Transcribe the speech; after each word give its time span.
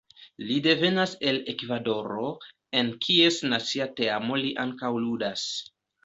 Li 0.51 0.55
devenas 0.67 1.11
el 1.31 1.35
Ekvadoro, 1.51 2.29
en 2.81 2.89
kies 3.05 3.37
nacia 3.51 3.87
teamo 4.01 4.39
li 4.45 4.55
ankaŭ 4.63 4.91
ludas. 5.05 5.45